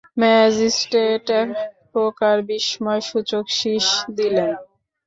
[0.19, 4.51] Magistrate একপ্রকার বিস্ময়সূচক শিস দিলেন।